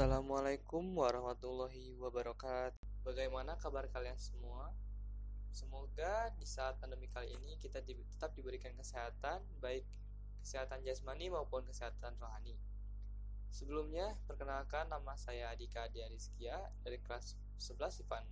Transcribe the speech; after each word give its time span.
Assalamualaikum 0.00 0.96
warahmatullahi 0.96 1.92
wabarakatuh. 2.00 3.04
Bagaimana 3.04 3.60
kabar 3.60 3.84
kalian 3.92 4.16
semua? 4.16 4.72
Semoga 5.52 6.32
di 6.40 6.48
saat 6.48 6.80
pandemi 6.80 7.04
kali 7.12 7.28
ini 7.36 7.60
kita 7.60 7.84
di, 7.84 7.92
tetap 8.08 8.32
diberikan 8.32 8.72
kesehatan, 8.80 9.44
baik 9.60 9.84
kesehatan 10.40 10.80
jasmani 10.88 11.28
maupun 11.28 11.68
kesehatan 11.68 12.16
rohani. 12.16 12.56
Sebelumnya, 13.52 14.16
perkenalkan 14.24 14.88
nama 14.88 15.12
saya 15.20 15.52
Adika 15.52 15.92
Diariskia 15.92 16.56
dari 16.80 16.96
kelas 17.04 17.36
11 17.60 18.00
IPA 18.00 18.24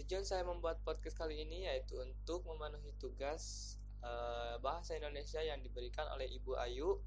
Tujuan 0.00 0.24
saya 0.24 0.48
membuat 0.48 0.80
podcast 0.80 1.20
kali 1.20 1.44
ini 1.44 1.68
yaitu 1.68 2.00
untuk 2.00 2.40
memenuhi 2.48 2.96
tugas 2.96 3.76
uh, 4.00 4.56
bahasa 4.64 4.96
Indonesia 4.96 5.44
yang 5.44 5.60
diberikan 5.60 6.08
oleh 6.08 6.24
Ibu 6.32 6.56
Ayu 6.56 7.04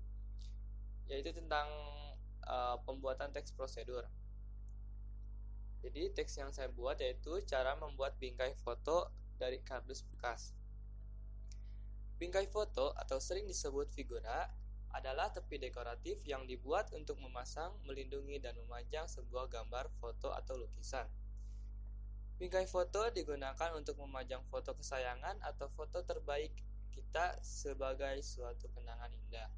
yaitu 1.09 1.34
tentang 1.34 1.66
uh, 2.48 2.79
pembuatan 2.88 3.29
teks 3.36 3.54
prosedur. 3.54 4.07
Jadi 5.86 6.11
teks 6.11 6.33
yang 6.42 6.51
saya 6.51 6.68
buat 6.74 6.97
yaitu 7.00 7.39
cara 7.46 7.78
membuat 7.78 8.18
bingkai 8.18 8.57
foto 8.60 9.14
dari 9.38 9.61
kardus 9.61 10.04
bekas. 10.15 10.57
Bingkai 12.18 12.50
foto 12.50 12.97
atau 12.97 13.21
sering 13.21 13.46
disebut 13.46 13.93
figura 13.93 14.50
adalah 14.89 15.29
tepi 15.29 15.61
dekoratif 15.61 16.18
yang 16.25 16.50
dibuat 16.50 16.89
untuk 16.97 17.21
memasang, 17.21 17.69
melindungi, 17.86 18.41
dan 18.41 18.57
memajang 18.57 19.05
sebuah 19.05 19.46
gambar 19.54 19.93
foto 20.02 20.33
atau 20.33 20.57
lukisan. 20.57 21.05
Bingkai 22.41 22.66
foto 22.66 23.10
digunakan 23.14 23.74
untuk 23.77 24.02
memajang 24.02 24.41
foto 24.50 24.74
kesayangan 24.74 25.38
atau 25.46 25.69
foto 25.74 26.02
terbaik 26.02 26.54
kita 26.93 27.38
sebagai 27.46 28.18
suatu 28.25 28.66
kenangan 28.74 29.14
indah. 29.14 29.50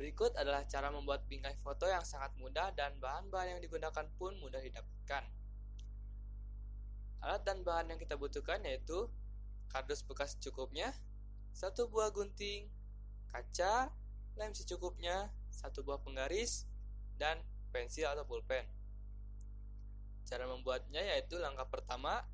Berikut 0.00 0.32
adalah 0.40 0.64
cara 0.64 0.88
membuat 0.88 1.28
bingkai 1.28 1.60
foto 1.60 1.84
yang 1.84 2.00
sangat 2.08 2.32
mudah 2.40 2.72
dan 2.72 2.96
bahan-bahan 3.04 3.52
yang 3.52 3.60
digunakan 3.60 4.08
pun 4.16 4.32
mudah 4.40 4.56
didapatkan. 4.56 5.28
Alat 7.20 7.44
dan 7.44 7.60
bahan 7.60 7.92
yang 7.92 8.00
kita 8.00 8.16
butuhkan 8.16 8.64
yaitu 8.64 9.12
kardus 9.68 10.00
bekas 10.00 10.40
cukupnya, 10.40 10.88
satu 11.52 11.84
buah 11.92 12.08
gunting, 12.16 12.72
kaca, 13.28 13.92
lem 14.40 14.56
secukupnya, 14.56 15.28
satu 15.52 15.84
buah 15.84 16.00
penggaris, 16.00 16.64
dan 17.20 17.36
pensil 17.68 18.08
atau 18.08 18.24
pulpen. 18.24 18.64
Cara 20.24 20.48
membuatnya 20.48 21.04
yaitu 21.04 21.36
langkah 21.36 21.68
pertama, 21.68 22.24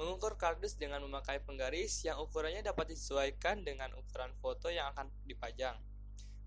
mengukur 0.00 0.40
kardus 0.40 0.80
dengan 0.80 1.04
memakai 1.04 1.44
penggaris 1.44 2.08
yang 2.08 2.16
ukurannya 2.24 2.64
dapat 2.64 2.96
disesuaikan 2.96 3.68
dengan 3.68 3.92
ukuran 4.00 4.32
foto 4.40 4.72
yang 4.72 4.88
akan 4.96 5.12
dipajang. 5.28 5.76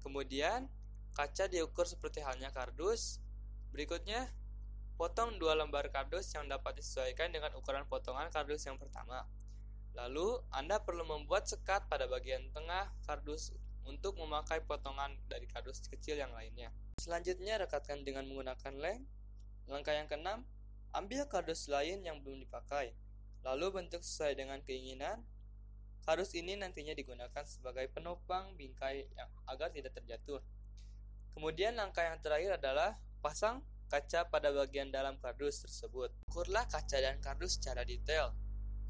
Kemudian, 0.03 0.67
kaca 1.15 1.47
diukur 1.47 1.87
seperti 1.87 2.19
halnya 2.19 2.51
kardus. 2.51 3.23
Berikutnya, 3.71 4.27
potong 4.99 5.39
dua 5.39 5.55
lembar 5.55 5.89
kardus 5.89 6.29
yang 6.35 6.45
dapat 6.51 6.77
disesuaikan 6.77 7.31
dengan 7.31 7.55
ukuran 7.55 7.87
potongan 7.87 8.29
kardus 8.29 8.67
yang 8.67 8.75
pertama. 8.75 9.25
Lalu, 9.95 10.43
Anda 10.51 10.83
perlu 10.83 11.07
membuat 11.07 11.47
sekat 11.47 11.87
pada 11.87 12.05
bagian 12.05 12.51
tengah 12.51 12.91
kardus 13.07 13.55
untuk 13.87 14.19
memakai 14.19 14.59
potongan 14.63 15.15
dari 15.31 15.47
kardus 15.47 15.85
kecil 15.87 16.19
yang 16.19 16.35
lainnya. 16.35 16.69
Selanjutnya, 16.99 17.61
rekatkan 17.61 18.03
dengan 18.03 18.27
menggunakan 18.27 18.73
lem. 18.77 19.07
Langkah 19.71 19.95
yang 19.95 20.11
keenam, 20.11 20.43
ambil 20.91 21.25
kardus 21.31 21.71
lain 21.71 22.03
yang 22.03 22.19
belum 22.19 22.43
dipakai. 22.43 22.91
Lalu 23.43 23.83
bentuk 23.83 24.03
sesuai 24.03 24.39
dengan 24.39 24.59
keinginan, 24.63 25.23
Kardus 26.03 26.35
ini 26.35 26.59
nantinya 26.59 26.91
digunakan 26.91 27.43
sebagai 27.47 27.87
penopang 27.95 28.51
bingkai 28.59 29.07
yang 29.15 29.31
agar 29.47 29.71
tidak 29.71 29.95
terjatuh. 29.95 30.43
Kemudian 31.31 31.79
langkah 31.79 32.03
yang 32.03 32.19
terakhir 32.19 32.59
adalah 32.59 32.99
pasang 33.23 33.63
kaca 33.87 34.27
pada 34.27 34.51
bagian 34.51 34.91
dalam 34.91 35.15
kardus 35.23 35.63
tersebut. 35.63 36.11
Ukurlah 36.27 36.67
kaca 36.67 36.97
dan 36.99 37.23
kardus 37.23 37.55
secara 37.55 37.87
detail, 37.87 38.35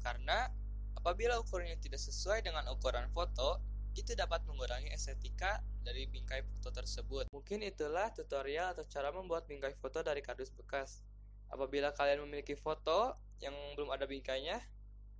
karena 0.02 0.50
apabila 0.98 1.38
ukurannya 1.38 1.78
tidak 1.78 2.02
sesuai 2.02 2.42
dengan 2.42 2.66
ukuran 2.72 3.06
foto, 3.14 3.62
itu 3.94 4.16
dapat 4.18 4.42
mengurangi 4.50 4.90
estetika 4.90 5.62
dari 5.86 6.10
bingkai 6.10 6.42
foto 6.50 6.74
tersebut. 6.74 7.30
Mungkin 7.30 7.62
itulah 7.62 8.10
tutorial 8.10 8.74
atau 8.74 8.82
cara 8.90 9.14
membuat 9.14 9.46
bingkai 9.46 9.78
foto 9.78 10.02
dari 10.02 10.18
kardus 10.18 10.50
bekas. 10.50 11.06
Apabila 11.46 11.94
kalian 11.94 12.26
memiliki 12.26 12.58
foto 12.58 13.14
yang 13.38 13.54
belum 13.78 13.94
ada 13.94 14.08
bingkainya, 14.10 14.58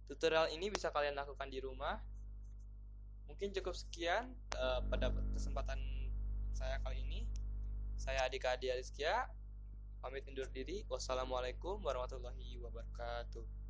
Tutorial 0.04 0.52
ini 0.52 0.68
bisa 0.68 0.92
kalian 0.92 1.16
lakukan 1.16 1.48
di 1.48 1.58
rumah. 1.64 1.96
Mungkin 3.24 3.56
cukup 3.56 3.72
sekian 3.72 4.36
uh, 4.60 4.84
pada 4.92 5.08
kesempatan 5.32 5.80
saya 6.52 6.76
kali 6.84 7.00
ini. 7.00 7.20
Saya 7.96 8.28
Adika 8.28 8.52
Adi 8.52 8.68
Rizkia, 8.68 9.24
pamit 10.04 10.28
undur 10.28 10.44
diri. 10.52 10.84
Wassalamualaikum 10.92 11.80
warahmatullahi 11.80 12.60
wabarakatuh. 12.60 13.63